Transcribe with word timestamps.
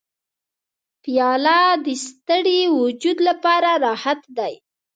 پیاله 1.03 1.59
د 1.85 1.87
ستړي 2.05 2.59
وجود 2.79 3.17
لپاره 3.29 3.69
راحت 3.85 4.21
دی. 4.37 4.53